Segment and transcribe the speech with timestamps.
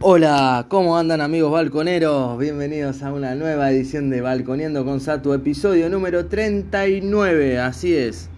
[0.00, 2.38] Hola, ¿cómo andan amigos balconeros?
[2.38, 8.30] Bienvenidos a una nueva edición de Balconeando con Sato, episodio número 39, así es.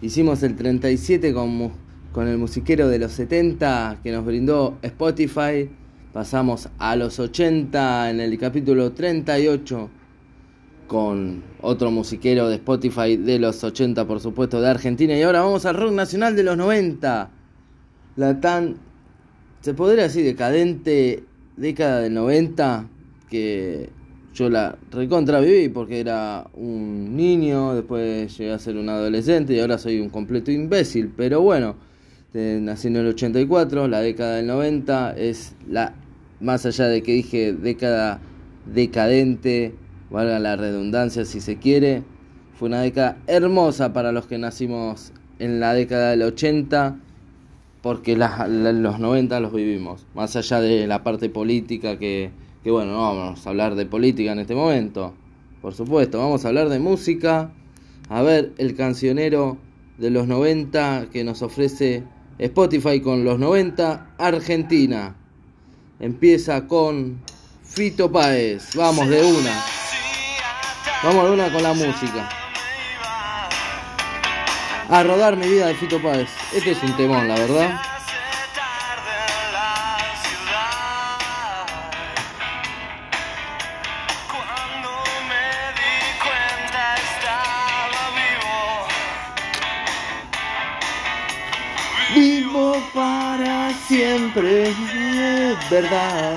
[0.00, 1.72] Hicimos el 37 con,
[2.12, 5.68] con el musiquero de los 70 que nos brindó Spotify.
[6.12, 9.90] Pasamos a los 80 en el capítulo 38
[10.86, 15.18] con otro musiquero de Spotify de los 80, por supuesto, de Argentina.
[15.18, 17.30] Y ahora vamos al rock nacional de los 90.
[18.14, 18.76] La tan
[19.64, 21.24] se podría decir decadente
[21.56, 22.86] década del 90
[23.30, 23.88] que
[24.34, 29.60] yo la recontra viví porque era un niño, después llegué a ser un adolescente y
[29.60, 31.76] ahora soy un completo imbécil, pero bueno,
[32.34, 35.94] nací en el 84, la década del 90 es la
[36.42, 38.20] más allá de que dije década
[38.66, 39.72] decadente,
[40.10, 42.02] valga la redundancia si se quiere,
[42.58, 46.98] fue una década hermosa para los que nacimos en la década del 80
[47.84, 52.30] porque los 90 los vivimos, más allá de la parte política que,
[52.62, 55.12] que, bueno, no vamos a hablar de política en este momento,
[55.60, 57.52] por supuesto, vamos a hablar de música,
[58.08, 59.58] a ver el cancionero
[59.98, 62.04] de los 90 que nos ofrece
[62.38, 65.14] Spotify con los 90 Argentina.
[66.00, 67.20] Empieza con
[67.62, 69.62] Fito Páez, vamos de una,
[71.02, 72.43] vamos de una con la música.
[74.90, 76.28] A rodar mi vida de Fito Páez.
[76.52, 77.80] Este es un temón, la verdad.
[92.14, 94.72] Vivo para siempre,
[95.70, 96.36] verdad.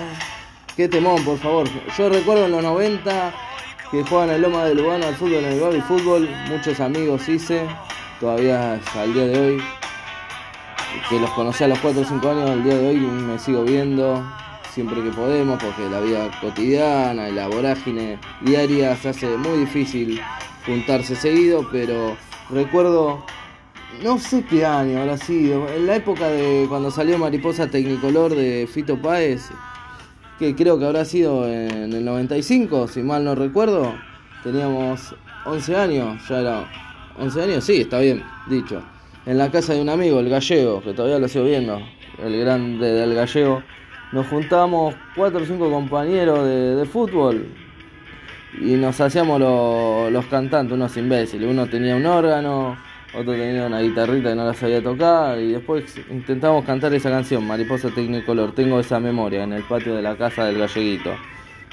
[0.76, 1.68] Qué temón, por favor.
[1.98, 3.34] Yo recuerdo en los 90
[3.92, 6.30] que jugaban el Loma de Lugano al fútbol en el Baby Fútbol.
[6.50, 7.68] Muchos amigos hice
[8.20, 9.64] todavía al día de hoy,
[11.10, 13.64] que los conocí a los 4 o 5 años, al día de hoy me sigo
[13.64, 14.24] viendo
[14.74, 20.22] siempre que podemos, porque la vida cotidiana y la vorágine diaria se hace muy difícil
[20.66, 22.16] juntarse seguido, pero
[22.50, 23.24] recuerdo,
[24.04, 28.68] no sé qué año habrá sido, en la época de cuando salió Mariposa Tecnicolor de
[28.72, 29.50] Fito Páez,
[30.38, 33.96] que creo que habrá sido en el 95, si mal no recuerdo,
[34.44, 36.87] teníamos 11 años, ya era
[37.20, 38.82] 11 años, sí, está bien dicho.
[39.26, 41.82] En la casa de un amigo, el gallego, que todavía lo sigo viendo,
[42.24, 43.64] el grande del gallego,
[44.12, 47.46] nos juntamos cuatro o cinco compañeros de, fútbol
[48.62, 51.50] y nos hacíamos los cantantes, unos imbéciles.
[51.50, 52.78] Uno tenía un órgano,
[53.14, 57.46] otro tenía una guitarrita que no la sabía tocar y después intentamos cantar esa canción,
[57.46, 58.54] Mariposa Tecnicolor.
[58.54, 61.12] Tengo esa memoria en el patio de la casa del galleguito.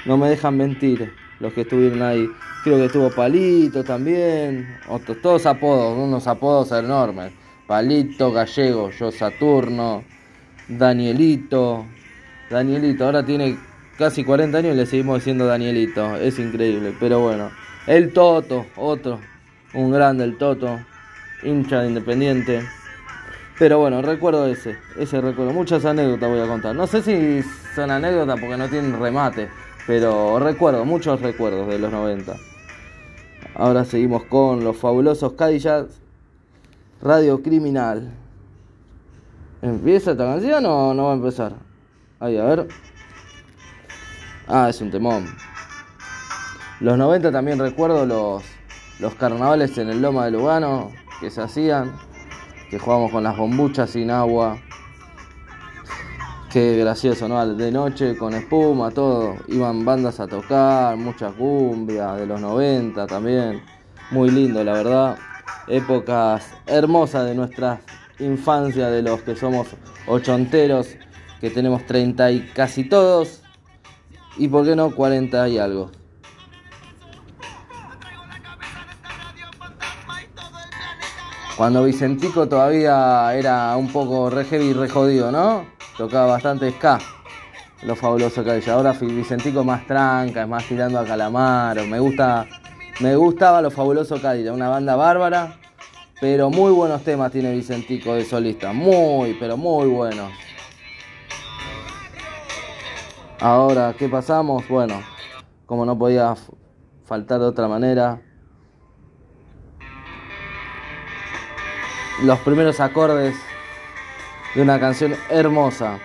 [0.05, 1.13] No me dejan mentir
[1.45, 2.29] los que estuvieron ahí.
[2.63, 7.31] Creo que estuvo Palito también, otros, todos apodos, unos apodos enormes.
[7.67, 10.03] Palito, Gallego, yo Saturno,
[10.67, 11.85] Danielito.
[12.49, 13.57] Danielito, ahora tiene
[13.97, 17.49] casi 40 años y le seguimos diciendo Danielito, es increíble, pero bueno.
[17.87, 19.19] El Toto, otro,
[19.75, 20.79] un grande el Toto,
[21.43, 22.63] hincha de Independiente.
[23.59, 25.53] Pero bueno, recuerdo ese, ese recuerdo.
[25.53, 26.75] Muchas anécdotas voy a contar.
[26.75, 29.49] No sé si son anécdotas porque no tienen remate.
[29.87, 32.35] Pero recuerdo, muchos recuerdos de los 90.
[33.53, 36.01] Ahora seguimos con los fabulosos Cadillacs
[37.01, 38.11] Radio Criminal.
[39.61, 41.53] ¿Empieza esta canción o no va a empezar?
[42.19, 42.67] Ahí, a ver.
[44.47, 45.25] Ah, es un temón.
[46.79, 48.43] Los 90 también recuerdo los,
[48.99, 50.91] los carnavales en el Loma de Lugano
[51.21, 51.93] que se hacían,
[52.69, 54.57] que jugábamos con las bombuchas sin agua.
[56.55, 57.45] Qué gracioso, ¿no?
[57.53, 59.35] De noche con espuma, todo.
[59.49, 63.61] Iban bandas a tocar, mucha cumbia de los 90 también.
[64.11, 65.17] Muy lindo, la verdad.
[65.67, 67.81] Épocas hermosas de nuestra
[68.19, 69.67] infancia, de los que somos
[70.07, 70.95] ochonteros,
[71.41, 73.41] que tenemos 30 y casi todos.
[74.37, 75.91] Y por qué no 40 y algo.
[81.57, 85.74] Cuando Vicentico todavía era un poco re heavy re jodido, ¿no?
[85.97, 86.99] Tocaba bastante ska.
[87.83, 88.71] Lo fabuloso que.
[88.71, 91.85] Ahora Vicentico más tranca, es más tirando a Calamaro.
[91.85, 92.47] Me gusta,
[92.99, 95.57] me gustaba lo fabuloso Cádiz, una banda bárbara,
[96.19, 100.31] pero muy buenos temas tiene Vicentico de solista, muy, pero muy buenos.
[103.39, 104.67] Ahora, ¿qué pasamos?
[104.67, 105.01] Bueno,
[105.65, 106.33] como no podía
[107.05, 108.21] faltar de otra manera,
[112.23, 113.35] los primeros acordes
[114.55, 115.99] de una canción hermosa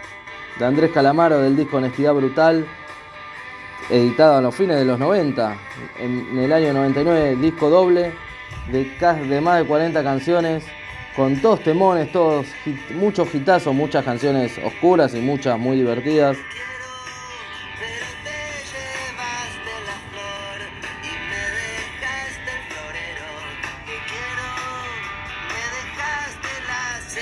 [0.58, 2.66] de Andrés Calamaro del disco Honestidad Brutal,
[3.88, 5.56] editado a los fines de los 90,
[6.00, 8.12] en, el año 99, disco doble
[8.72, 10.64] de, más de 40 canciones
[11.14, 12.46] con todos temones, todos
[12.94, 16.36] muchos hitazos, muchas canciones oscuras y muchas muy divertidas.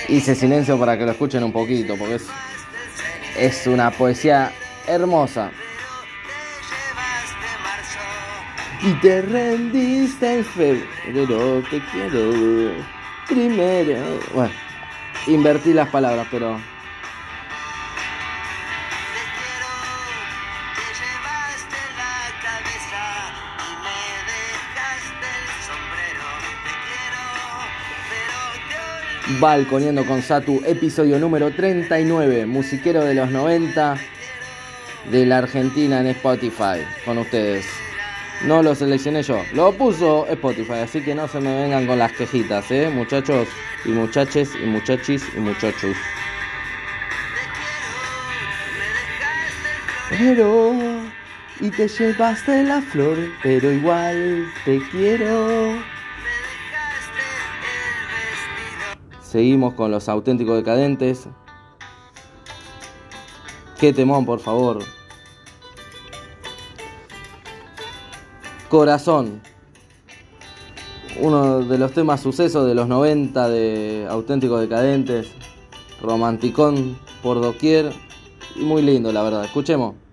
[0.08, 2.26] Hice silencio para que lo escuchen un poquito, porque es,
[3.36, 4.50] es una poesía
[4.86, 5.50] hermosa.
[8.80, 12.72] Y te rendiste en febrero, te quiero
[13.28, 14.18] primero.
[14.32, 14.54] Bueno,
[15.26, 16.58] invertí las palabras, pero
[29.28, 33.96] Balconiendo con Satu, episodio número 39, musiquero de los 90
[35.10, 37.66] de la Argentina en Spotify, con ustedes.
[38.46, 42.12] No lo seleccioné yo, lo puso Spotify, así que no se me vengan con las
[42.12, 42.88] quejitas, ¿eh?
[42.88, 43.46] Muchachos
[43.84, 45.94] y muchaches y muchachis y muchachos.
[50.08, 50.72] Pero,
[51.60, 55.97] y te llevaste la flor, pero igual te quiero.
[59.28, 61.28] Seguimos con los auténticos decadentes.
[63.78, 64.78] Qué temón, por favor.
[68.70, 69.42] Corazón.
[71.20, 75.28] Uno de los temas sucesos de los 90 de auténticos decadentes.
[76.00, 77.92] Romanticón por doquier.
[78.56, 79.44] Y muy lindo, la verdad.
[79.44, 80.07] Escuchemos.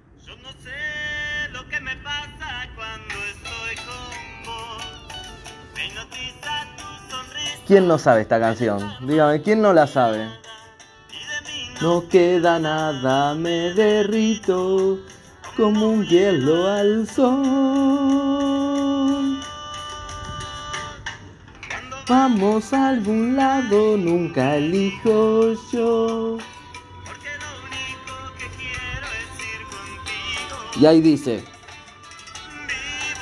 [7.67, 8.79] ¿Quién no sabe esta canción?
[9.01, 10.29] Dígame, ¿quién no la sabe?
[11.81, 14.99] No queda nada, me derrito
[15.57, 17.43] como un hielo al sol.
[22.07, 26.37] Vamos a algún lado, nunca elijo yo.
[30.79, 31.43] Y ahí dice.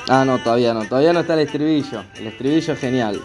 [0.10, 2.04] Ah, no, todavía no, todavía no está el estribillo.
[2.16, 3.22] El estribillo es genial.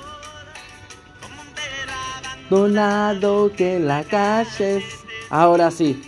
[2.50, 4.83] Donado que la calle.
[5.31, 6.03] Ahora sí.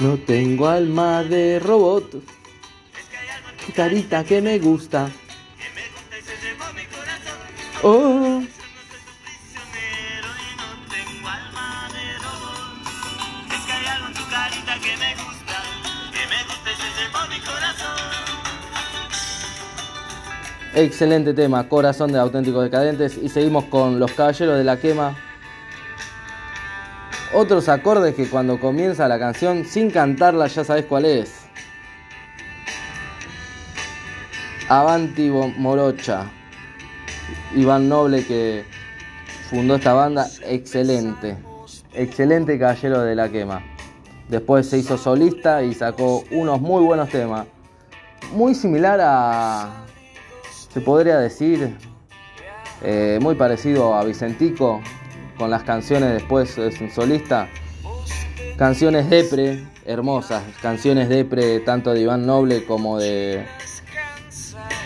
[0.00, 2.22] No tengo alma de robot.
[3.74, 5.10] Carita que me gusta.
[7.82, 8.39] Oh.
[20.74, 23.18] Excelente tema, Corazón de Auténticos Decadentes.
[23.18, 25.16] Y seguimos con Los Caballeros de la Quema.
[27.34, 31.40] Otros acordes que cuando comienza la canción, sin cantarla, ya sabes cuál es.
[34.68, 36.30] Avanti Morocha.
[37.56, 38.64] Iván Noble que
[39.48, 40.28] fundó esta banda.
[40.44, 41.36] Excelente.
[41.92, 43.60] Excelente Caballero de la Quema.
[44.28, 47.48] Después se hizo solista y sacó unos muy buenos temas.
[48.32, 49.86] Muy similar a
[50.72, 51.76] se podría decir
[52.82, 54.80] eh, muy parecido a Vicentico
[55.36, 57.48] con las canciones después es un solista.
[58.56, 63.46] Canciones depre hermosas canciones depre tanto de Iván Noble como de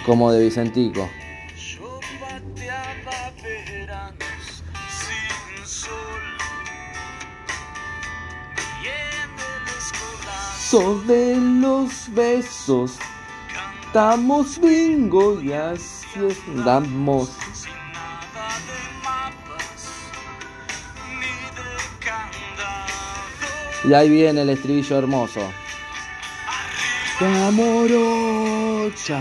[0.07, 1.09] como de Vicentico.
[10.71, 12.99] Sobre los besos
[13.95, 17.31] Estamos bingo y así andamos.
[23.85, 25.49] Y ahí viene el estribillo hermoso.
[27.21, 29.21] Amorocha,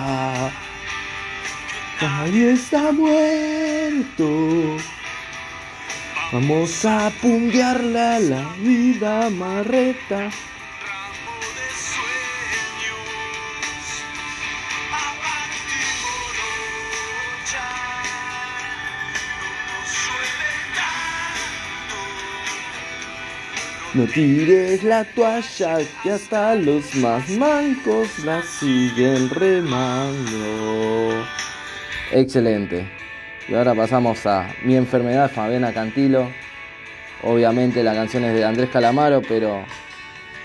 [2.02, 4.28] nadie está muerto.
[6.32, 10.32] Vamos a punguearle la vida marreta.
[23.94, 31.24] No tires la toalla que hasta los más mancos la siguen remando.
[32.12, 32.90] Excelente.
[33.48, 36.32] Y ahora pasamos a Mi enfermedad, Fabiana Cantilo.
[37.22, 39.64] Obviamente la canción es de Andrés Calamaro, pero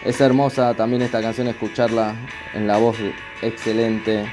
[0.04, 2.16] es hermosa también esta canción escucharla
[2.52, 2.98] en la voz
[3.40, 4.26] excelente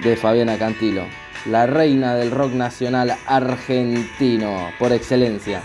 [0.00, 1.06] de Fabiana Cantilo,
[1.46, 5.62] la reina del rock nacional argentino por excelencia.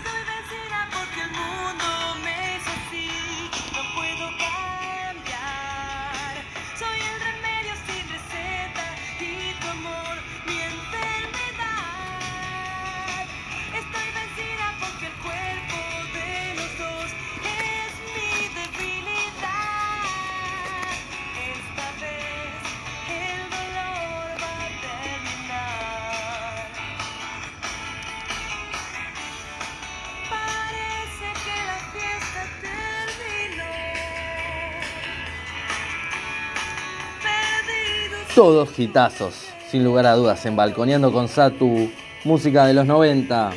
[38.34, 41.90] Todos hitazos, sin lugar a dudas, en Balconeando con Satu,
[42.22, 43.50] música de los 90,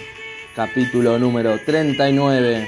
[0.56, 2.68] capítulo número 39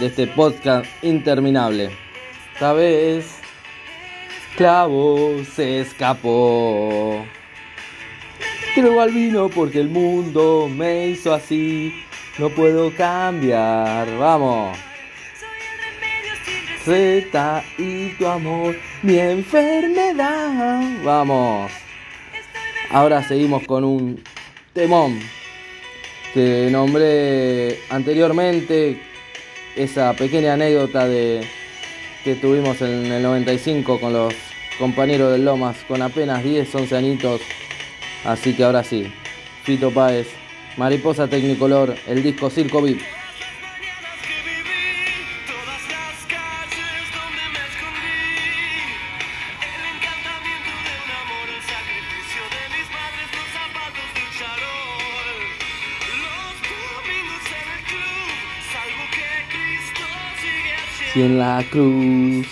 [0.00, 1.90] de este podcast interminable.
[2.54, 3.26] Esta vez,
[4.56, 7.22] Clavo se escapó.
[8.74, 11.92] Creo al vino porque el mundo me hizo así.
[12.38, 14.08] No puedo cambiar.
[14.16, 14.78] Vamos.
[16.88, 20.80] Z y tu amor, mi enfermedad.
[21.04, 21.70] Vamos.
[22.90, 24.24] Ahora seguimos con un
[24.72, 25.20] temón
[26.32, 29.02] que nombré anteriormente.
[29.76, 31.46] Esa pequeña anécdota de
[32.24, 34.32] que tuvimos en el 95 con los
[34.78, 37.42] compañeros del Lomas con apenas 10, 11 añitos.
[38.24, 39.12] Así que ahora sí,
[39.62, 40.28] Fito Páez,
[40.78, 43.17] Mariposa Tecnicolor, el disco Circo VIP.
[61.28, 62.46] En la cruz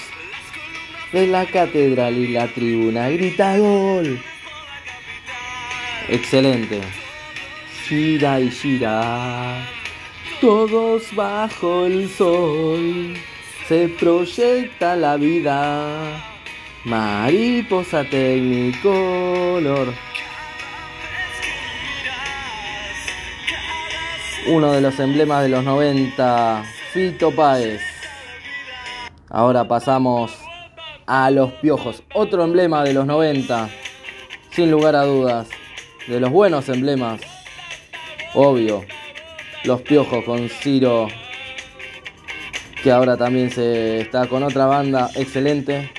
[1.10, 4.20] de la catedral y la tribuna grita gol.
[6.08, 6.80] Excelente.
[7.86, 9.66] Gira y gira.
[10.42, 13.14] Todos bajo el sol.
[13.66, 16.22] Se proyecta la vida.
[16.84, 19.94] Mariposa tecnicolor.
[24.48, 27.95] Uno de los emblemas de los 90, Fito Páez.
[29.28, 30.32] Ahora pasamos
[31.06, 32.02] a los piojos.
[32.14, 33.68] Otro emblema de los 90,
[34.50, 35.48] sin lugar a dudas.
[36.06, 37.20] De los buenos emblemas.
[38.34, 38.84] Obvio.
[39.64, 41.08] Los piojos con Ciro.
[42.82, 45.90] Que ahora también se está con otra banda excelente.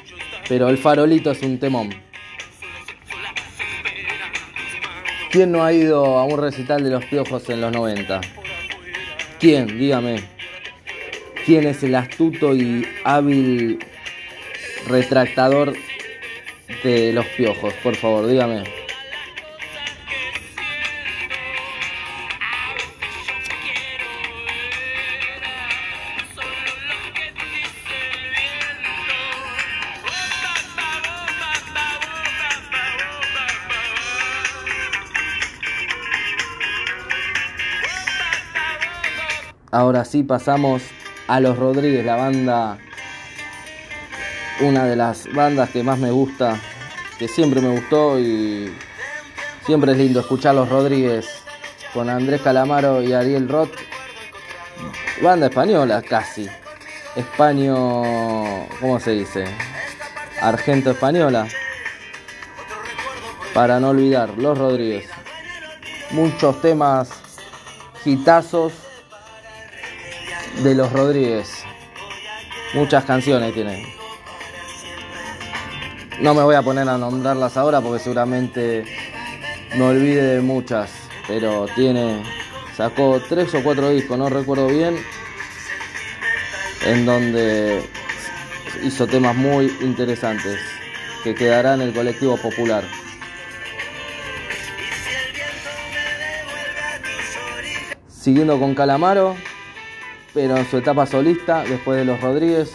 [0.48, 1.90] Pero el farolito es un temón.
[5.30, 8.22] ¿Quién no ha ido a un recital de los piojos en los 90?
[9.40, 9.78] ¿Quién?
[9.78, 10.37] Dígame
[11.48, 13.80] quién es el astuto y hábil
[14.86, 15.74] retractador
[16.84, 18.66] de los piojos, por favor, dígame.
[39.72, 40.84] Ahora sí pasamos
[41.28, 42.78] a los Rodríguez, la banda,
[44.62, 46.60] una de las bandas que más me gusta,
[47.20, 48.74] que siempre me gustó y
[49.66, 51.44] siempre es lindo escuchar a los Rodríguez
[51.94, 53.72] con Andrés Calamaro y Ariel Roth.
[55.22, 56.48] Banda española casi.
[57.16, 57.76] Españo,
[58.80, 59.46] ¿cómo se dice?
[60.42, 61.48] Argento española.
[63.54, 65.10] Para no olvidar, Los Rodríguez.
[66.12, 67.10] Muchos temas
[68.06, 68.87] hitazos
[70.64, 71.64] de los Rodríguez.
[72.74, 73.94] Muchas canciones tiene.
[76.20, 78.86] No me voy a poner a nombrarlas ahora porque seguramente
[79.76, 80.92] me olvide de muchas.
[81.28, 82.24] Pero tiene.
[82.76, 84.98] Sacó tres o cuatro discos, no recuerdo bien.
[86.86, 87.84] En donde
[88.84, 90.60] hizo temas muy interesantes.
[91.24, 92.84] Que quedarán en el colectivo popular.
[98.10, 99.36] Siguiendo con Calamaro,
[100.38, 102.72] pero en su etapa solista, después de los Rodríguez,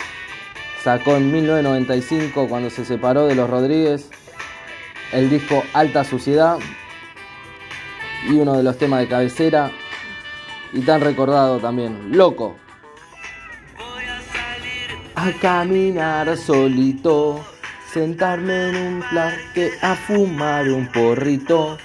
[0.82, 4.10] sacó en 1995, cuando se separó de los Rodríguez,
[5.12, 6.58] el disco Alta Suciedad
[8.28, 9.70] y uno de los temas de cabecera
[10.72, 12.56] y tan recordado también, Loco.
[15.14, 17.44] A caminar solito,
[17.92, 21.78] sentarme en un plaque a fumar un porrito.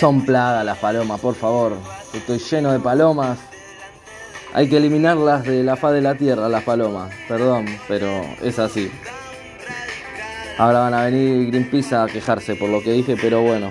[0.00, 1.76] Son plagas las palomas, por favor.
[2.14, 3.38] Estoy lleno de palomas.
[4.54, 7.12] Hay que eliminarlas de la faz de la tierra, las palomas.
[7.28, 8.08] Perdón, pero
[8.40, 8.90] es así.
[10.56, 13.68] Ahora van a venir Greenpeace a quejarse por lo que dije, pero bueno.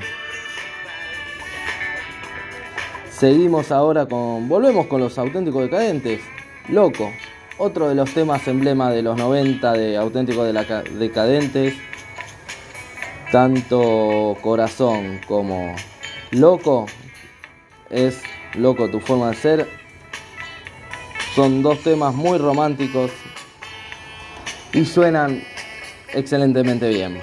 [3.10, 4.48] Seguimos ahora con.
[4.48, 6.22] Volvemos con los auténticos decadentes.
[6.68, 7.12] Loco.
[7.58, 10.48] Otro de los temas emblema de los 90 de auténticos
[10.92, 11.74] decadentes.
[13.32, 15.74] Tanto corazón como
[16.32, 16.86] Loco
[17.90, 18.22] es
[18.54, 19.70] loco tu forma de ser.
[21.34, 23.12] Son dos temas muy románticos
[24.72, 25.42] y suenan
[26.14, 27.20] excelentemente bien.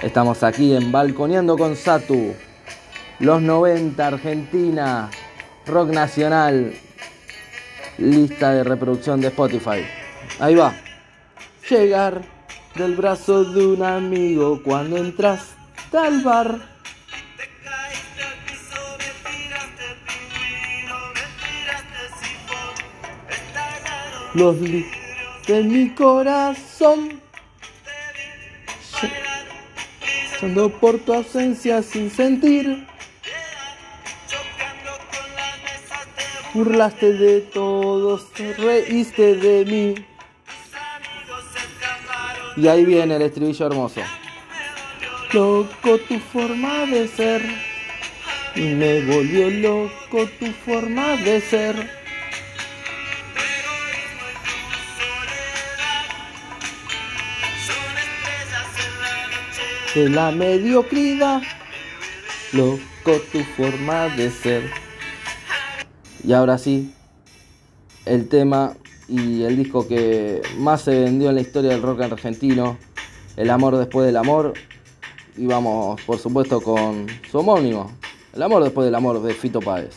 [0.00, 2.34] Estamos aquí en Balconeando con Satu.
[3.18, 5.10] Los 90, Argentina,
[5.66, 6.72] rock nacional,
[7.98, 9.84] lista de reproducción de Spotify.
[10.38, 10.72] Ahí va.
[11.68, 12.22] Llegar
[12.76, 15.56] del brazo de un amigo cuando entras
[15.92, 16.77] al bar.
[24.34, 27.20] Los de mi corazón.
[30.40, 32.86] Yendo por tu ausencia sin sentir.
[36.54, 38.26] Burlaste de todos,
[38.58, 40.06] reíste de mí.
[42.56, 44.00] Y ahí viene el estribillo hermoso.
[45.32, 47.42] Loco tu forma de ser.
[48.54, 51.97] Y me volvió loco tu forma de ser.
[59.98, 61.42] De la mediocridad.
[62.52, 64.70] Loco tu forma de ser.
[66.22, 66.94] Y ahora sí,
[68.04, 68.76] el tema
[69.08, 72.78] y el disco que más se vendió en la historia del rock argentino,
[73.36, 74.54] El amor después del amor.
[75.36, 77.90] Y vamos, por supuesto, con su homónimo,
[78.34, 79.96] El amor después del amor de Fito Páez.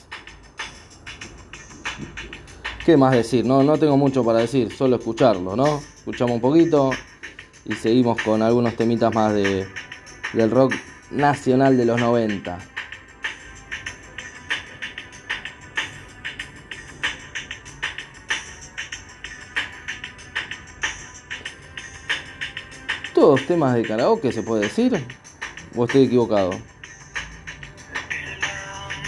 [2.83, 3.45] ¿Qué más decir?
[3.45, 5.79] No, no tengo mucho para decir, solo escucharlo, ¿no?
[5.95, 6.89] Escuchamos un poquito
[7.65, 9.67] y seguimos con algunos temitas más de,
[10.33, 10.73] del rock
[11.11, 12.59] nacional de los 90.
[23.21, 24.99] todos temas de karaoke, se puede decir.
[25.75, 26.49] ¿O estoy equivocado?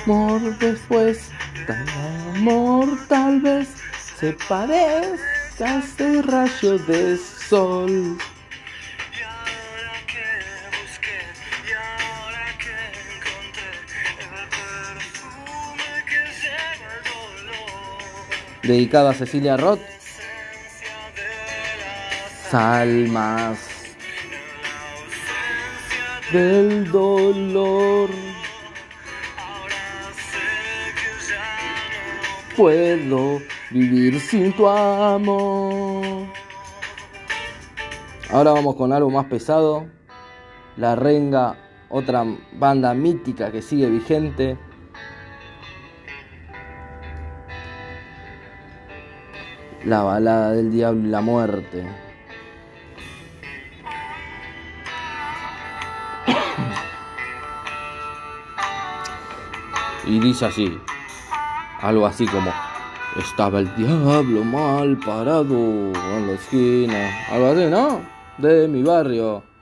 [0.06, 1.32] Amor después,
[2.36, 3.70] amor tal vez
[4.20, 8.20] se parezca a ese rayo de sol.
[18.64, 19.82] Dedicado a Cecilia Roth.
[22.50, 23.60] Salmas
[26.32, 28.10] del dolor.
[32.56, 36.28] Puedo vivir sin tu amor.
[38.32, 39.86] Ahora vamos con algo más pesado.
[40.78, 41.58] La Renga,
[41.90, 42.24] otra
[42.54, 44.58] banda mítica que sigue vigente.
[49.86, 51.86] La balada del diablo y la muerte.
[60.06, 60.78] y dice así,
[61.82, 62.52] algo así como,
[63.18, 68.02] estaba el diablo mal parado en la esquina, algo así, ¿no?
[68.38, 69.53] De mi barrio.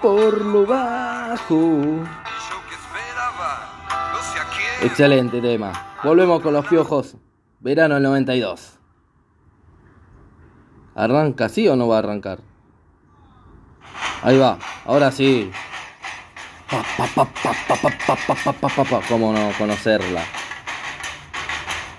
[0.00, 2.04] Por lo bajo.
[4.82, 5.72] Excelente tema.
[6.02, 7.16] Volvemos con los piojos.
[7.60, 8.78] Verano del 92.
[10.94, 12.40] ¿Arranca sí o no va a arrancar?
[14.22, 15.50] Ahí va, ahora sí.
[19.08, 20.22] ¿Cómo no conocerla?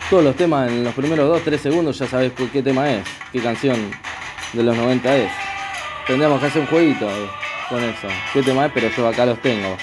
[0.10, 3.89] todos los temas en los primeros 2-3 segundos ya sabes qué tema es, qué canción
[4.54, 5.42] de los 90 es.
[6.07, 7.09] Tendríamos que hacer un jueguito
[7.69, 9.77] con eso, qué tema es, pero yo acá los tengo.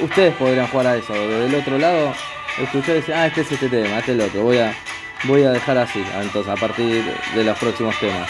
[0.00, 2.14] Ustedes podrían jugar a eso, desde el otro lado,
[2.58, 4.42] escuchar y decir, ah, este es este tema, este es el otro.
[4.42, 4.74] Voy a,
[5.24, 7.04] voy a dejar así, entonces, a partir
[7.34, 8.28] de los próximos temas.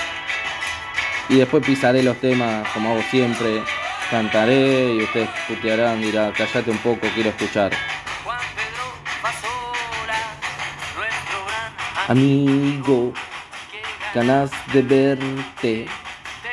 [1.28, 3.62] Y después pisaré los temas como hago siempre,
[4.10, 7.72] cantaré y ustedes putearán, dirán, callate un poco, quiero escuchar.
[12.08, 13.12] Amigo,
[14.14, 15.86] ganas de verte,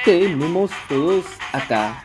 [0.06, 2.05] tenemos todos acá.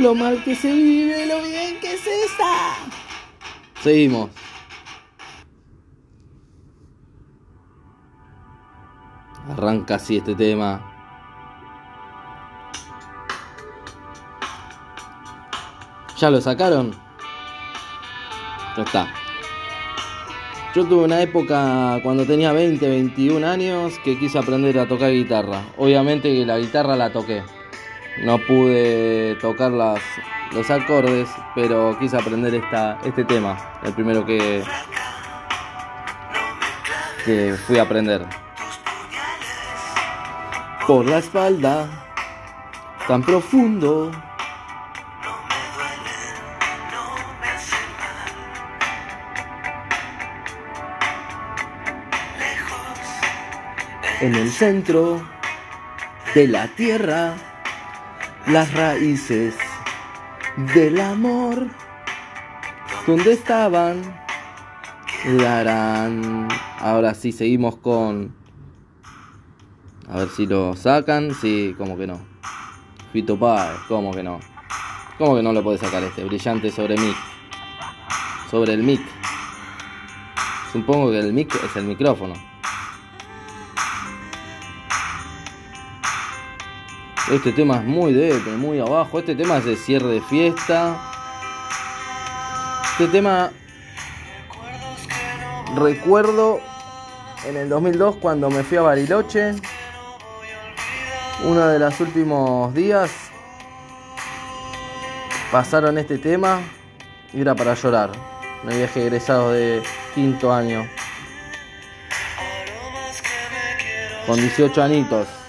[0.00, 2.74] Lo mal que se vive, lo bien que se está.
[3.82, 4.30] Seguimos.
[9.50, 10.80] Arranca así este tema.
[16.16, 16.92] ¿Ya lo sacaron?
[18.78, 19.06] Ya está.
[20.74, 25.62] Yo tuve una época cuando tenía 20, 21 años que quise aprender a tocar guitarra.
[25.76, 27.42] Obviamente que la guitarra la toqué
[28.18, 30.00] no pude tocar las,
[30.52, 34.62] los acordes, pero quise aprender esta, este tema, el primero que,
[37.24, 38.26] que fui a aprender.
[40.86, 41.88] Por la espalda,
[43.06, 44.10] tan profundo.
[54.20, 55.22] En el centro
[56.34, 57.34] de la tierra
[58.50, 59.54] las raíces
[60.74, 61.68] del amor.
[63.06, 64.02] ¿Dónde estaban?
[65.38, 66.48] Darán.
[66.80, 68.34] Ahora sí, seguimos con.
[70.08, 71.32] A ver si lo sacan.
[71.34, 72.20] Sí, como que no.
[73.12, 74.40] Fito Páez, como que no.
[75.18, 76.24] ¿Cómo que no lo puede sacar este?
[76.24, 77.16] Brillante sobre mic.
[78.50, 79.02] Sobre el mic.
[80.72, 82.49] Supongo que el mic es el micrófono.
[87.30, 89.20] Este tema es muy débil, muy abajo.
[89.20, 90.98] Este tema es de cierre de fiesta.
[92.92, 93.52] Este tema
[95.76, 96.58] recuerdo
[97.46, 99.54] en el 2002 cuando me fui a Bariloche.
[101.44, 103.12] Uno de los últimos días
[105.52, 106.60] pasaron este tema
[107.32, 108.10] y era para llorar.
[108.64, 109.84] Me viaje egresado de
[110.16, 110.84] quinto año.
[114.26, 115.39] Con 18 anitos.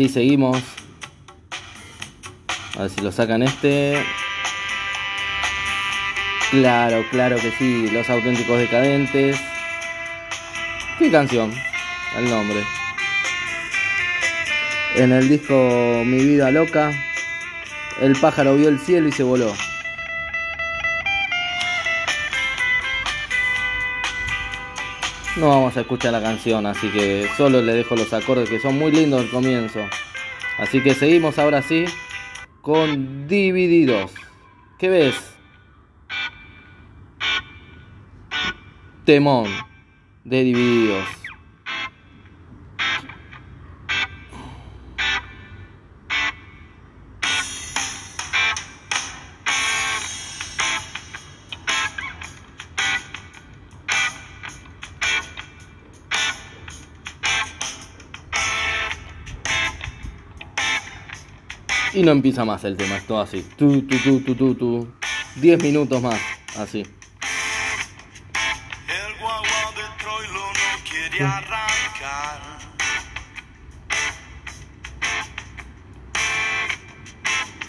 [0.00, 0.62] Ahora sí, seguimos.
[2.74, 4.02] A ver si lo sacan este.
[6.50, 7.86] Claro, claro que sí.
[7.92, 9.38] Los auténticos decadentes.
[10.98, 11.52] ¿Qué canción?
[12.16, 12.62] El nombre.
[14.96, 16.92] En el disco Mi vida loca,
[18.00, 19.52] el pájaro vio el cielo y se voló.
[25.36, 28.76] No vamos a escuchar la canción, así que solo le dejo los acordes que son
[28.76, 29.78] muy lindos al comienzo.
[30.58, 31.84] Así que seguimos ahora sí
[32.60, 34.12] con Divididos.
[34.78, 35.14] ¿Qué ves?
[39.04, 39.48] Temón
[40.24, 41.19] de Divididos.
[62.10, 63.46] No empieza más el tema, es todo así.
[63.56, 64.92] Tu, tu, tu, tu, tu, tu.
[65.36, 66.20] 10 minutos más,
[66.58, 66.80] así.
[66.80, 66.88] El
[69.20, 72.40] guagua de Troilo no quiere arrancar.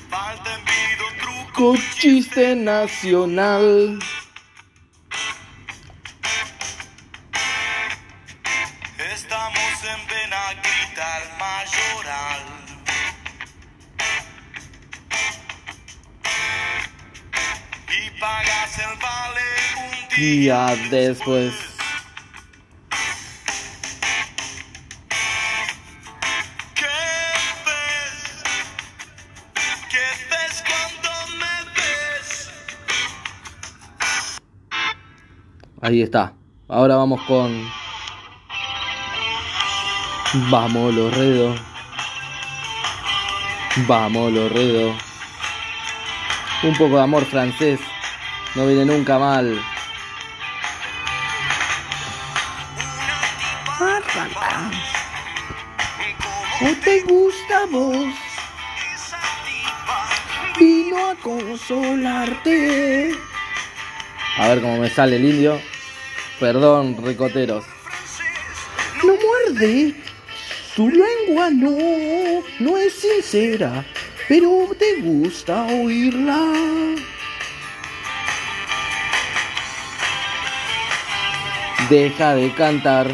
[0.10, 1.06] Falta envido,
[1.54, 4.00] truco, Chiste nacional.
[20.42, 21.54] Día después.
[35.84, 36.34] Ahí está.
[36.68, 37.52] Ahora vamos con.
[40.50, 41.56] Vamos, Lorredo.
[43.88, 44.96] Vamos, Lorredo.
[46.64, 47.80] Un poco de amor francés.
[48.56, 49.60] No viene nunca mal.
[57.68, 57.78] Tipa
[60.60, 62.58] Vino a consolarte.
[64.38, 65.60] A ver cómo me sale el indio.
[66.40, 67.66] Perdón, ricoteros.
[69.04, 69.96] No muerde.
[70.76, 73.86] Tu lengua no, no es sincera,
[74.30, 76.54] pero te gusta oírla.
[81.90, 83.08] Deja de cantar.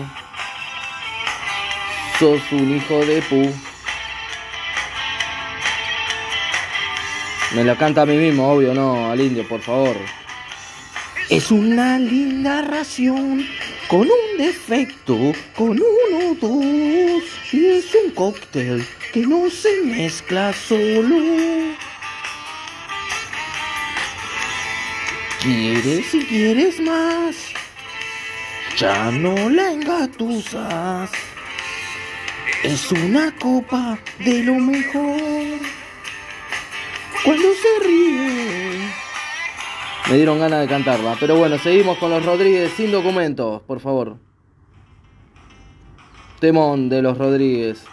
[2.19, 3.66] Sos un hijo de pu.
[7.57, 9.97] Me lo canta a mí mismo, obvio, no, al indio, por favor.
[11.27, 13.47] Es una linda ración
[13.87, 17.23] con un defecto, con uno dos.
[17.51, 21.17] Y es un cóctel que no se mezcla solo.
[25.41, 27.37] ¿Quieres y quieres más?
[28.77, 31.09] Ya no la engatusas.
[32.61, 35.76] Es una copa de lo mejor.
[37.27, 38.89] Cuando se ríe.
[40.09, 41.17] Me dieron ganas de cantarla.
[41.19, 44.15] Pero bueno, seguimos con los Rodríguez sin documentos, por favor.
[46.39, 47.83] Temón de los Rodríguez.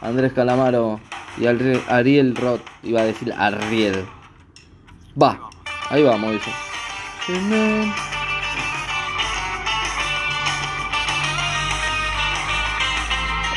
[0.00, 0.98] Andrés Calamaro
[1.38, 2.62] y Ariel- Roth.
[2.82, 4.04] Iba a decir Ariel.
[5.20, 5.48] Va,
[5.88, 6.50] ahí vamos, dice.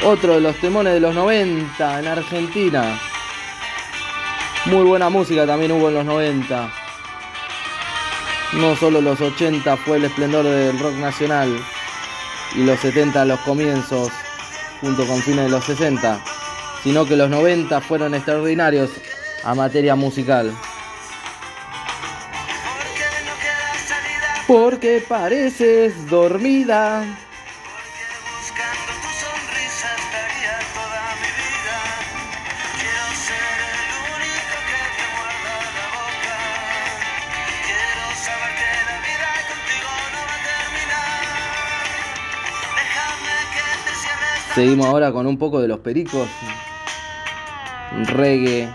[0.05, 2.99] Otro de los temones de los 90 en Argentina.
[4.65, 6.69] Muy buena música también hubo en los 90.
[8.53, 11.49] No solo los 80 fue el esplendor del rock nacional
[12.55, 14.09] y los 70 los comienzos
[14.81, 16.19] junto con fines de los 60,
[16.83, 18.89] sino que los 90 fueron extraordinarios
[19.43, 20.53] a materia musical.
[24.45, 27.05] Porque pareces dormida.
[44.59, 46.27] Seguimos ahora con un poco de los pericos.
[48.07, 48.69] Reggae.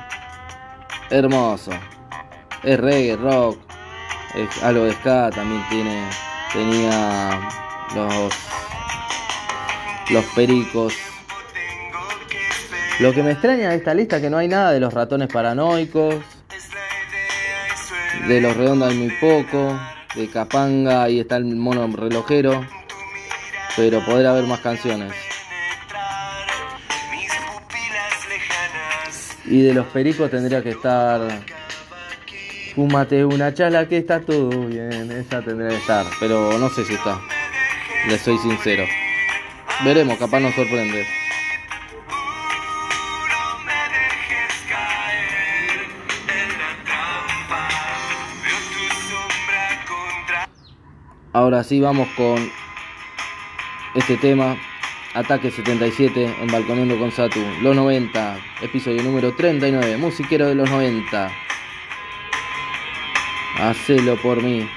[1.10, 1.72] Hermoso.
[2.62, 3.58] Es reggae, rock.
[4.34, 6.08] Es algo de ska también tiene.
[6.54, 7.38] Tenía
[7.94, 8.34] los.
[10.08, 10.94] Los pericos.
[13.00, 15.28] Lo que me extraña de esta lista es que no hay nada de los ratones
[15.28, 16.14] paranoicos.
[18.26, 19.78] De los redondos hay muy poco.
[20.14, 22.66] De Capanga ahí está el mono relojero.
[23.76, 25.12] Pero podrá haber más canciones.
[29.54, 31.20] Y de los pericos tendría que estar.
[32.74, 35.12] Fúmate una chala que está todo bien.
[35.12, 36.04] Esa tendría que estar.
[36.18, 37.20] Pero no sé si está.
[38.08, 38.84] Les soy sincero.
[39.84, 41.06] Veremos, capaz nos sorprende.
[51.32, 52.50] Ahora sí vamos con
[53.94, 54.56] este tema.
[55.14, 57.38] Ataque 77 en Balconeando con Satu.
[57.62, 58.36] Los 90.
[58.62, 59.96] Episodio número 39.
[59.96, 61.30] Musiquero de los 90.
[63.60, 64.68] Hacelo por mí.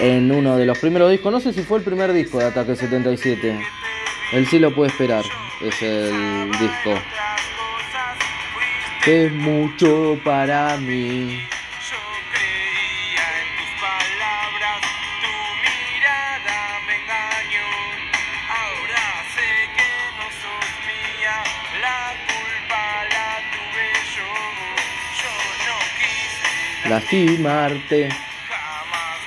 [0.00, 1.30] En uno de los primeros discos.
[1.30, 3.60] No sé si fue el primer disco de Ataque 77.
[4.32, 5.24] El sí lo puede esperar.
[5.60, 6.94] Es el disco.
[9.06, 11.38] Es mucho para mí.
[26.88, 28.08] Lastimarte.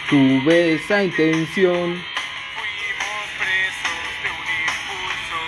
[0.10, 1.96] Tuve esa intención.
[2.56, 5.40] Fuimos presos de un impulso,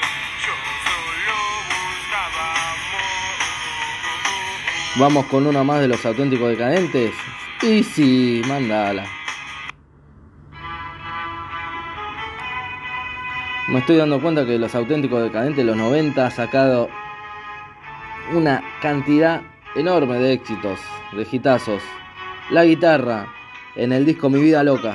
[0.46, 1.36] yo solo
[1.70, 3.10] buscaba amor.
[5.00, 7.12] Vamos con una más de los auténticos decadentes.
[7.64, 9.06] Y sí, mandala.
[13.70, 16.90] Me estoy dando cuenta que los auténticos decadentes de los 90 ha sacado
[18.34, 19.42] una cantidad
[19.76, 20.80] enorme de éxitos,
[21.14, 21.82] de hitazos.
[22.54, 23.34] La guitarra
[23.76, 24.94] en el disco Mi Vida Loca.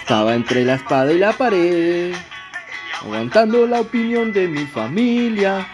[0.00, 2.12] Estaba entre la espada y la pared,
[3.00, 5.64] aguantando la opinión de mi familia.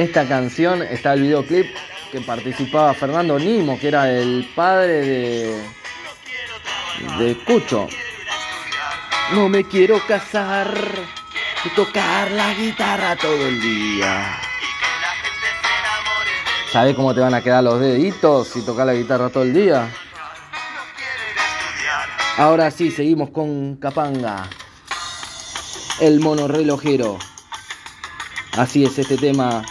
[0.00, 1.66] Esta canción está el videoclip
[2.10, 5.62] que participaba Fernando Nimo, que era el padre de,
[7.18, 7.86] de Cucho.
[9.34, 10.72] No me quiero casar
[11.64, 14.38] y tocar la guitarra todo el día.
[16.72, 19.90] ¿Sabes cómo te van a quedar los deditos si tocas la guitarra todo el día?
[22.38, 24.48] Ahora sí, seguimos con Capanga.
[26.00, 27.18] El mono relojero.
[28.56, 29.62] Así es este tema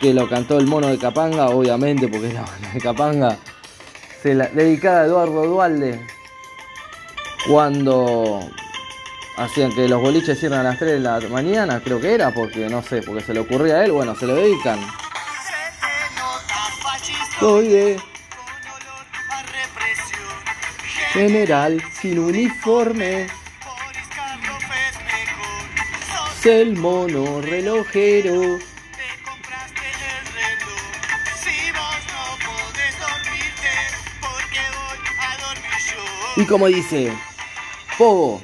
[0.00, 3.38] que lo cantó el mono de Capanga, obviamente, porque es la banda de Capanga.
[4.22, 6.06] Se la, dedicada a Eduardo Dualde.
[7.48, 8.40] Cuando
[9.36, 12.68] hacían que los boliches cierran a las 3 de la mañana, creo que era, porque
[12.68, 14.78] no sé, porque se le ocurría a él, bueno, se lo dedican.
[17.40, 18.00] Soy de
[21.12, 23.26] general sin uniforme.
[26.38, 28.58] Es el mono relojero.
[36.38, 37.12] Y como dice,
[37.98, 38.40] Pogo,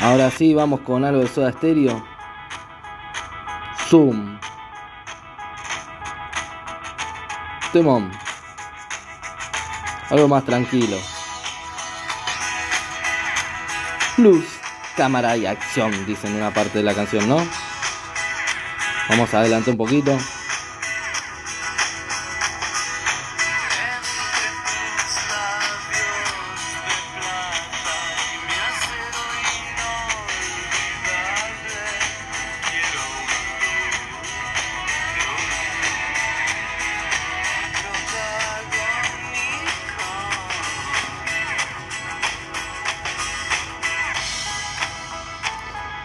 [0.00, 2.04] Ahora sí, vamos con algo de soda estéreo.
[3.88, 4.43] Zoom.
[7.74, 8.08] Temón.
[10.08, 10.96] Algo más tranquilo.
[14.16, 14.46] Luz,
[14.96, 17.44] cámara y acción, dicen en una parte de la canción, ¿no?
[19.08, 20.16] Vamos a adelantar un poquito.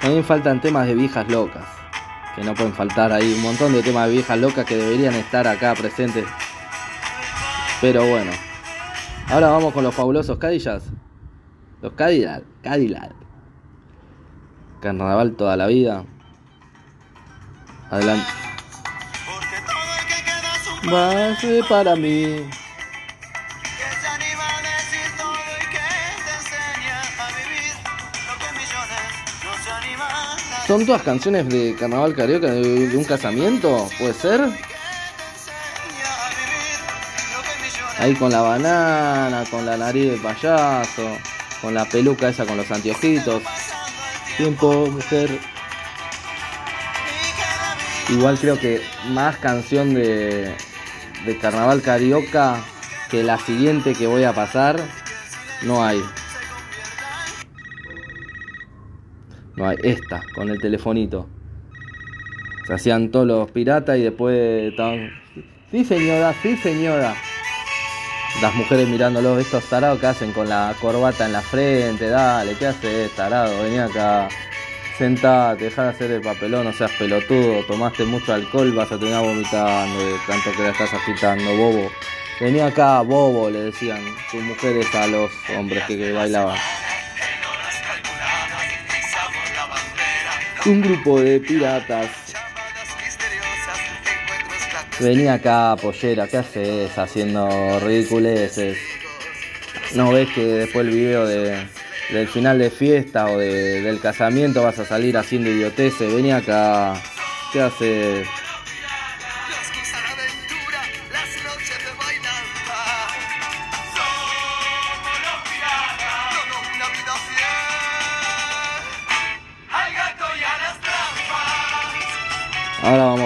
[0.09, 1.63] También faltan temas de viejas locas.
[2.35, 3.31] Que no pueden faltar ahí.
[3.31, 6.25] Un montón de temas de viejas locas que deberían estar acá presentes.
[7.79, 8.31] Pero bueno.
[9.27, 10.81] Ahora vamos con los fabulosos Cadillas.
[11.83, 12.41] Los Cadillac.
[12.63, 13.11] Cadillac.
[14.81, 16.03] Carnaval toda la vida.
[17.91, 18.31] Adelante.
[19.27, 20.07] Porque todo el
[30.69, 33.89] ¿Son todas canciones de Carnaval Carioca de, un casamiento?
[33.97, 34.39] ¿Puede ser?
[37.97, 41.17] Ahí con la banana, con la nariz de payaso,
[41.59, 43.41] con la peluca esa con los anteojitos.
[44.37, 45.39] Tiempo, mujer.
[48.09, 50.55] Igual creo que más canción de,
[51.25, 52.63] de Carnaval Carioca
[53.09, 54.79] que la siguiente que voy a pasar,
[55.63, 55.99] no hay.
[59.59, 59.77] No hay.
[59.83, 61.27] Esta, con el telefonito.
[62.65, 65.11] Se hacían todos los piratas y después estaban...
[65.69, 67.13] Sí señora, sí señora.
[68.41, 72.67] Las mujeres mirándolo, estos tarados que hacen con la corbata en la frente, dale, ¿qué
[72.67, 73.63] haces, tarado?
[73.63, 74.29] Vení acá,
[74.97, 79.23] sentate, dejá de hacer el papelón, no seas pelotudo, tomaste mucho alcohol, vas a terminar
[79.23, 81.91] vomitando de tanto que la estás agitando, bobo.
[82.39, 83.99] Vení acá, bobo, le decían
[84.31, 86.57] sus mujeres a los hombres que, que bailaban.
[90.65, 92.09] Un grupo de piratas
[94.99, 98.77] Vení acá, pollera, ¿qué haces haciendo ridiculeces?
[99.95, 101.55] ¿No ves que después el video de,
[102.11, 106.13] del final de fiesta o de- del casamiento vas a salir haciendo idioteces?
[106.13, 106.95] Vení acá,
[107.53, 108.27] ¿qué haces?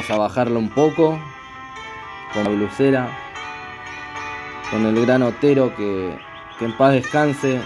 [0.04, 1.18] Vamos a bajarlo un poco
[2.34, 3.08] con la blusera,
[4.70, 6.18] con el gran Otero que,
[6.60, 7.62] en paz descanse.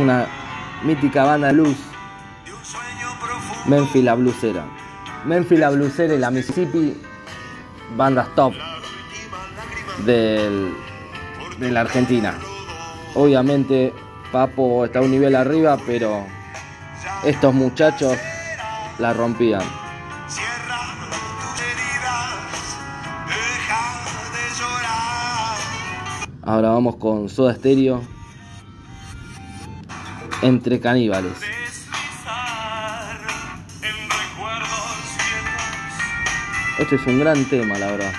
[0.00, 0.26] Una
[0.82, 1.76] mítica banda de.
[3.66, 4.64] Memphis la blusera.
[5.24, 7.00] Memphis la blusera y la Mississippi,
[7.96, 8.54] bandas top
[10.04, 10.74] del,
[11.58, 12.34] de la Argentina.
[13.14, 13.92] Obviamente
[14.32, 16.24] Papo está un nivel arriba, pero
[17.24, 18.18] estos muchachos
[18.98, 19.62] la rompían.
[20.28, 20.80] Cierra
[21.40, 22.76] tus heridas.
[23.26, 23.82] Deja
[24.32, 25.56] de llorar.
[26.42, 28.02] Ahora vamos con Soda Stereo.
[30.42, 31.32] Entre caníbales.
[36.78, 38.12] Este es un gran tema, la verdad.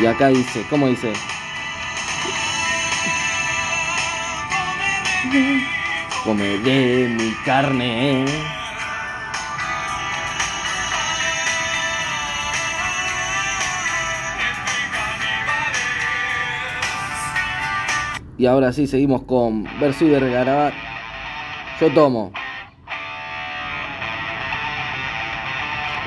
[0.00, 1.12] Y acá dice, ¿cómo dice?
[6.24, 8.24] Come de mi carne.
[18.38, 20.74] Y ahora sí, seguimos con Verso y Vergarabat.
[21.80, 22.32] Yo tomo.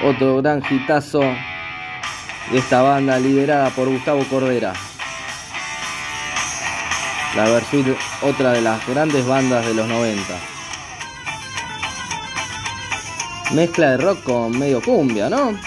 [0.04, 4.74] Otro gran hitazo de esta banda liderada por Gustavo Cordera.
[7.36, 7.88] La Versuit,
[8.22, 10.22] otra de las grandes bandas de los 90.
[13.54, 15.58] Mezcla de rock con medio cumbia, ¿no?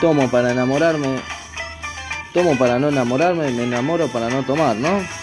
[0.00, 1.20] Tomo para enamorarme.
[2.32, 5.15] Tomo para no enamorarme, me enamoro para no tomar, ¿no?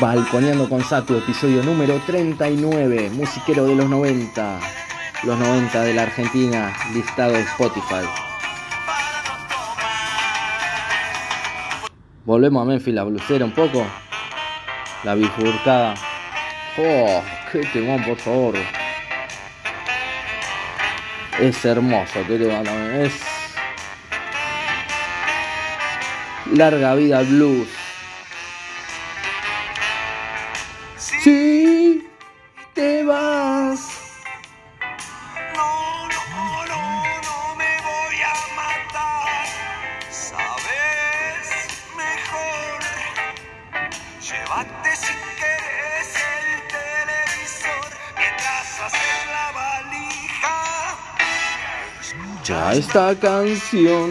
[0.00, 4.60] Balconeando con Sato, episodio número 39, musiquero de los 90,
[5.24, 8.06] los 90 de la Argentina, listado en Spotify.
[12.24, 13.84] Volvemos a Memphis, la blusera un poco,
[15.02, 15.94] la bifurcada.
[16.76, 17.20] ¡Oh!
[17.50, 18.54] ¡Qué temón, por favor!
[21.40, 23.00] Es hermoso, qué tema también.
[23.02, 23.20] Es.
[26.52, 27.77] Larga vida blues.
[52.88, 54.10] Esta canción.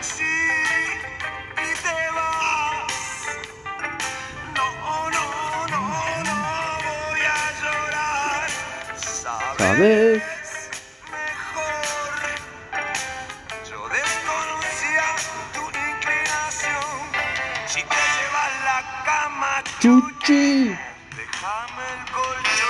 [0.00, 0.24] Si
[1.84, 2.92] te vas.
[4.56, 4.66] No,
[5.14, 5.26] no,
[5.70, 5.82] no,
[6.24, 6.38] no
[6.88, 8.48] voy a llorar.
[8.96, 10.22] Sabes.
[20.30, 20.76] El
[22.12, 22.68] colchón.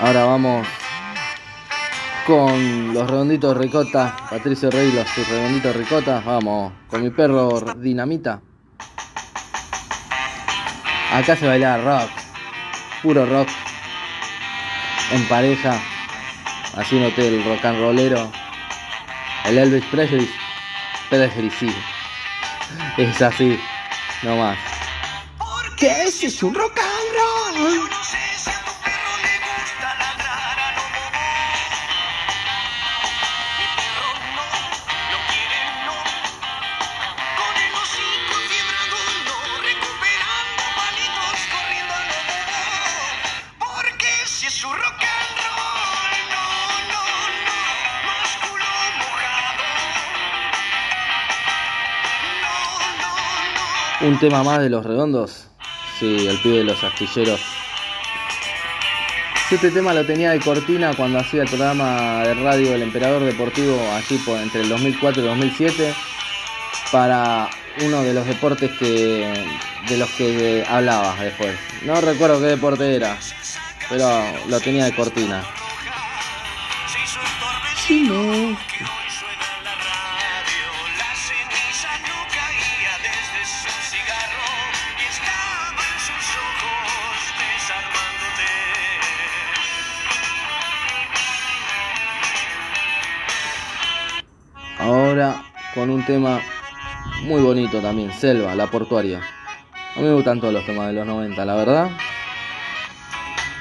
[0.00, 0.66] Ahora vamos
[2.26, 4.14] con los redonditos ricota.
[4.28, 6.22] Patricio Rey, los redonditos ricota.
[6.26, 8.42] Vamos, con mi perro Dinamita.
[11.10, 12.10] Acá se baila rock,
[13.02, 13.48] puro rock.
[15.12, 15.80] En pareja,
[16.76, 18.30] haciéndote el rock and rollero.
[19.46, 20.28] El Elvis Presley,
[21.10, 21.68] Sí.
[22.96, 23.58] Es así,
[24.22, 24.56] no más.
[25.76, 26.78] Que ese es un rock
[54.10, 55.46] Un tema más de los redondos.
[56.00, 57.40] Sí, el pibe de los astilleros.
[59.48, 63.80] Este tema lo tenía de cortina cuando hacía el programa de radio El Emperador Deportivo,
[63.94, 65.94] allí por, entre el 2004 y 2007,
[66.90, 67.50] para
[67.84, 69.32] uno de los deportes que
[69.88, 71.56] de los que hablaba después.
[71.82, 73.16] No recuerdo qué deporte era,
[73.88, 75.44] pero lo tenía de cortina.
[77.86, 78.56] Se hizo
[95.10, 95.42] Ahora
[95.74, 96.40] con un tema
[97.24, 99.20] muy bonito también, Selva, la portuaria.
[99.96, 101.90] A mí me gustan todos los temas de los 90, la verdad.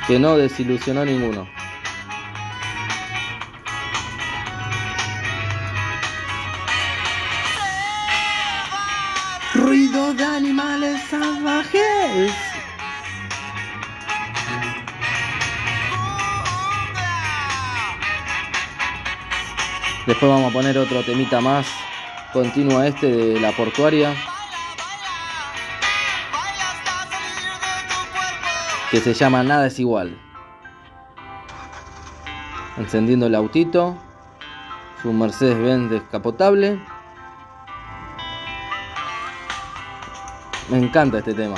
[0.06, 1.48] Que no desilusionó ninguno.
[20.20, 21.66] Después vamos a poner otro temita más.
[22.34, 24.14] Continúa este de la portuaria.
[28.92, 30.20] Que se llama Nada es igual.
[32.76, 33.96] Encendiendo el autito.
[35.02, 36.78] Su Mercedes Benz descapotable.
[40.70, 41.56] Me encanta este tema.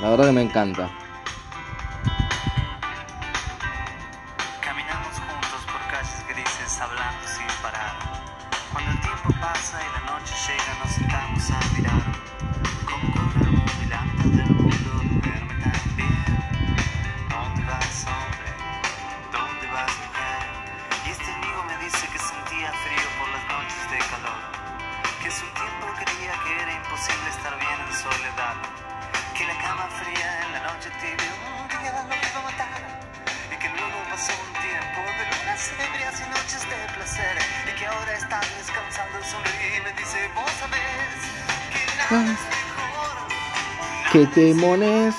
[0.00, 0.88] La verdad que me encanta.
[26.92, 28.56] Imposible estar bien en soledad.
[29.36, 32.80] Que la cama fría en la noche tibia un día lo iba a matar.
[33.50, 37.36] Y que luego pasó un tiempo de lunas ebrias y noches de placer.
[37.68, 41.16] Y que ahora está descansando, sonríe y me dice, vos sabés
[41.72, 43.16] que nada es mejor.
[44.12, 45.14] ¡Qué temones!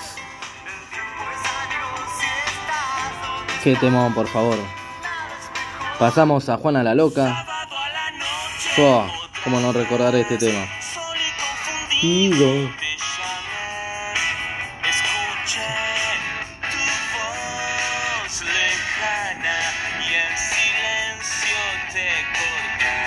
[3.64, 4.60] ¡Qué temón, por favor!
[5.98, 7.46] Pasamos a Juana la Loca.
[8.78, 9.08] Oh,
[9.44, 10.68] ¿Cómo no recordar este tema?
[12.04, 12.44] Solo y confundido.
[12.44, 12.70] Ido.
[12.76, 14.14] Te llamé,
[14.90, 15.72] escuché
[16.70, 16.84] tu
[17.14, 19.60] voz lejana
[20.02, 21.62] y en silencio
[21.94, 23.00] te corté.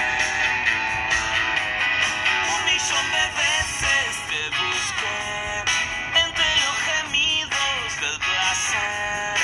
[2.49, 5.21] Un millón de veces te busqué
[6.25, 9.37] entre los gemidos del placer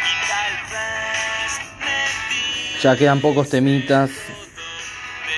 [0.00, 1.96] y tal vez me
[2.28, 4.10] di Ya quedan pocos temitas.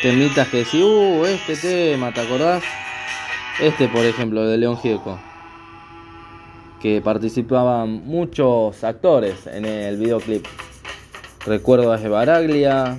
[0.03, 2.84] Temitas que decís, uh, este tema, ¿te acordás?
[3.61, 5.19] Este, por ejemplo, de León Gieco.
[6.81, 10.45] Que participaban muchos actores en el videoclip.
[11.47, 12.99] Recuerdo a Baraglia,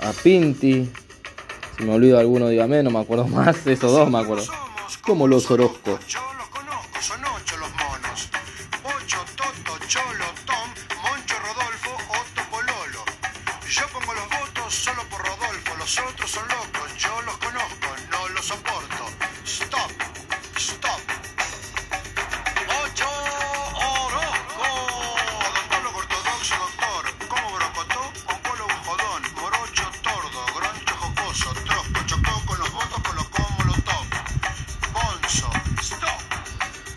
[0.00, 0.88] a Pinti.
[1.78, 3.66] Si me olvido alguno, dígame, no me acuerdo más.
[3.66, 4.44] Esos dos me acuerdo.
[5.02, 5.98] Como los Orozco.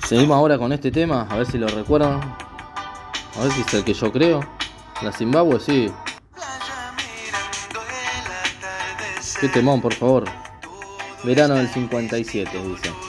[0.09, 2.19] Seguimos ahora con este tema, a ver si lo recuerdan.
[2.19, 4.39] A ver si es el que yo creo.
[5.03, 5.91] La Zimbabue, sí.
[9.39, 10.25] Qué temón, por favor.
[11.23, 13.08] Verano del 57, dice.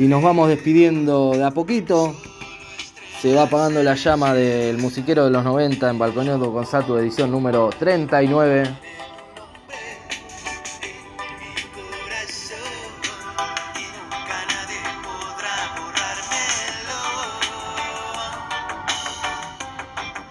[0.00, 2.16] Y nos vamos despidiendo de a poquito.
[3.20, 7.30] Se va apagando la llama del musiquero de los 90 en Balconeando con Satu, edición
[7.30, 8.62] número 39.
[11.82, 12.56] corazón
[13.76, 16.98] y nunca nadie podrá borrármelo.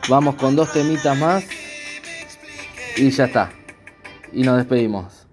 [0.10, 1.44] Vamos con dos temitas más.
[2.98, 3.52] Y ya está.
[4.34, 5.28] Y nos despedimos.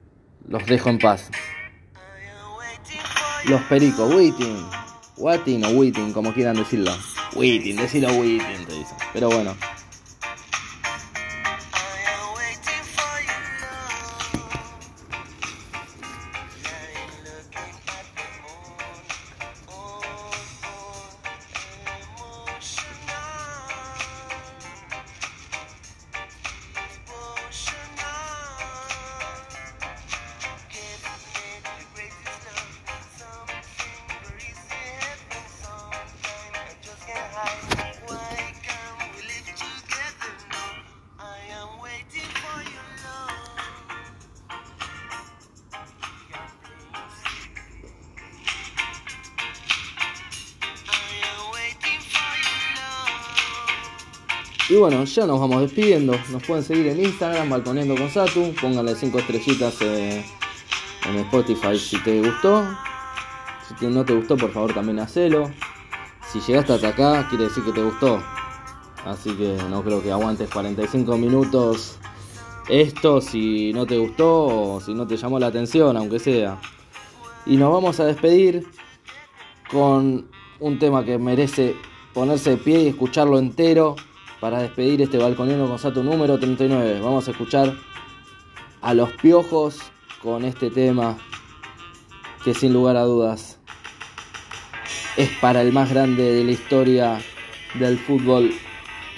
[0.46, 1.30] Los dejo en paz.
[3.44, 4.56] Los pericos, waiting.
[5.18, 6.92] Waiting o waiting, como quieran decirlo.
[7.34, 8.96] Waiting, decilo waiting, te dicen.
[9.12, 9.54] Pero bueno.
[54.88, 56.14] Bueno, ya nos vamos despidiendo.
[56.30, 58.54] Nos pueden seguir en Instagram, Balconeando con Satu.
[58.60, 60.24] Pónganle 5 estrellitas eh,
[61.08, 62.64] en Spotify si te gustó.
[63.80, 65.50] Si no te gustó, por favor también hacelo.
[66.30, 68.22] Si llegaste hasta acá, quiere decir que te gustó.
[69.04, 71.98] Así que no creo que aguantes 45 minutos
[72.68, 76.60] esto si no te gustó o si no te llamó la atención, aunque sea.
[77.44, 78.68] Y nos vamos a despedir
[79.68, 80.28] con
[80.60, 81.74] un tema que merece
[82.14, 83.96] ponerse de pie y escucharlo entero
[84.40, 87.00] para despedir este balconiano con Sato número 39.
[87.00, 87.74] Vamos a escuchar
[88.82, 89.80] a los piojos
[90.22, 91.16] con este tema
[92.44, 93.58] que sin lugar a dudas
[95.16, 97.18] es para el más grande de la historia
[97.74, 98.52] del fútbol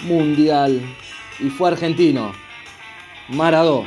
[0.01, 0.81] mundial
[1.39, 2.31] y fue argentino,
[3.29, 3.85] Maradó.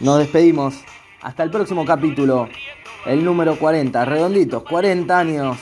[0.00, 0.84] Nos despedimos.
[1.24, 2.50] Hasta el próximo capítulo.
[3.06, 4.04] El número 40.
[4.04, 4.62] Redonditos.
[4.64, 5.56] 40 años.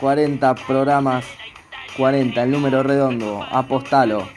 [0.00, 1.24] 40 programas.
[1.96, 2.42] 40.
[2.42, 3.46] El número redondo.
[3.48, 4.28] Apostalo.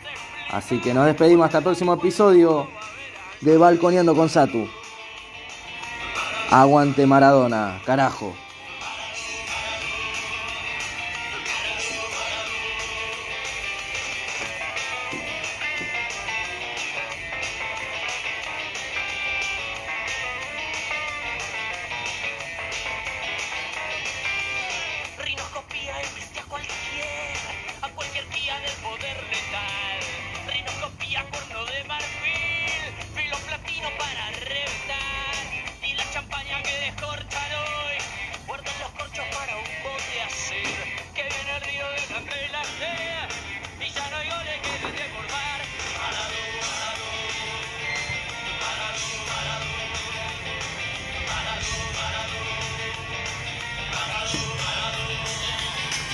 [0.51, 2.67] Así que nos despedimos hasta el próximo episodio
[3.41, 4.67] de Balconeando con Satu.
[6.51, 7.81] Aguante Maradona.
[7.83, 8.35] Carajo.